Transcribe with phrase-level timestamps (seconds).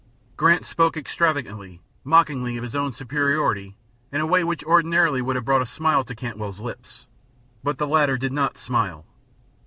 [0.35, 3.75] Grant spoke extravagantly, mockingly, of his own superiority
[4.11, 7.05] in a way which ordinarily would have brought a smile to Cantwell's lips,
[7.63, 9.05] but the latter did not smile.